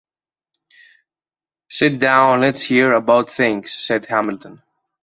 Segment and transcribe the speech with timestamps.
[1.69, 4.63] "Sit down and let's hear about things," said Hamilton.